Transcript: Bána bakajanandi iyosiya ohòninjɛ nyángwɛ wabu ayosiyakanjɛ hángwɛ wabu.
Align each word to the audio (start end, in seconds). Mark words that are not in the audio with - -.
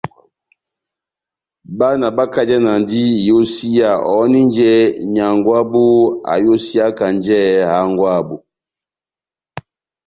Bána 1.77 2.07
bakajanandi 2.17 2.99
iyosiya 3.23 3.89
ohòninjɛ 4.11 4.71
nyángwɛ 5.13 5.49
wabu 5.55 5.83
ayosiyakanjɛ 6.33 7.39
hángwɛ 7.71 8.05
wabu. 8.13 8.35